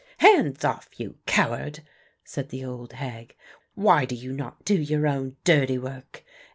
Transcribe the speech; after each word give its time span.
"Hands 0.17 0.65
off, 0.65 0.89
you 0.97 1.17
coward," 1.27 1.81
said 2.23 2.49
the 2.49 2.65
old 2.65 2.93
hag. 2.93 3.35
"Why 3.75 4.05
do 4.05 4.15
you 4.15 4.33
not 4.33 4.65
do 4.65 4.73
your 4.81 5.05
own 5.05 5.35
dirty 5.43 5.77
work? 5.77 6.23